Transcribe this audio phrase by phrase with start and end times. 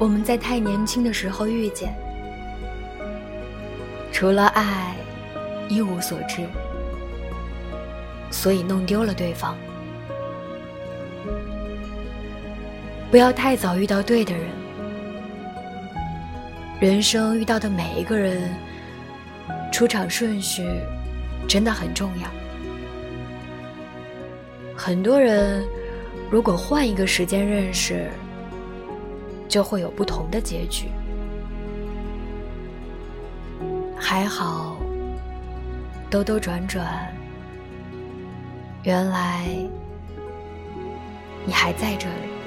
[0.00, 1.94] 我们在太年轻的时候遇见，
[4.10, 4.96] 除了爱，
[5.68, 6.46] 一无所知，
[8.30, 9.54] 所以弄丢了对方。
[13.10, 14.42] 不要太早遇到对的人，
[16.80, 18.50] 人生遇到的每一个人，
[19.70, 20.64] 出场顺序
[21.46, 22.28] 真的很重要。
[24.74, 25.62] 很多人
[26.30, 28.08] 如果换一个时间认识，
[29.50, 30.88] 就会有不同的结局。
[33.98, 34.76] 还好，
[36.08, 37.12] 兜兜转转，
[38.84, 39.44] 原来
[41.44, 42.39] 你还在这里。